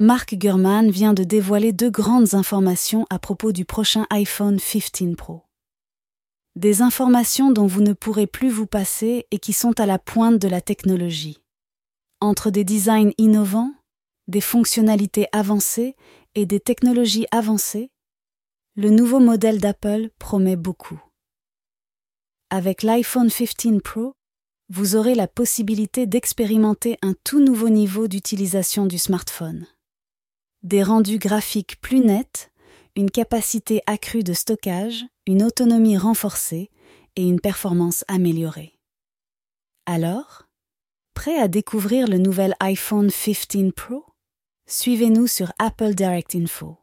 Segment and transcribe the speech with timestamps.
[0.00, 5.42] Mark Gurman vient de dévoiler deux grandes informations à propos du prochain iPhone 15 Pro.
[6.54, 10.38] Des informations dont vous ne pourrez plus vous passer et qui sont à la pointe
[10.38, 11.42] de la technologie.
[12.20, 13.74] Entre des designs innovants,
[14.28, 15.96] des fonctionnalités avancées
[16.36, 17.90] et des technologies avancées,
[18.76, 21.02] le nouveau modèle d'Apple promet beaucoup.
[22.50, 24.12] Avec l'iPhone 15 Pro,
[24.68, 29.66] vous aurez la possibilité d'expérimenter un tout nouveau niveau d'utilisation du smartphone.
[30.64, 32.50] Des rendus graphiques plus nets,
[32.96, 36.70] une capacité accrue de stockage, une autonomie renforcée
[37.14, 38.78] et une performance améliorée.
[39.86, 40.48] Alors,
[41.14, 44.04] prêt à découvrir le nouvel iPhone 15 Pro?
[44.66, 46.76] Suivez-nous sur Apple Direct Info.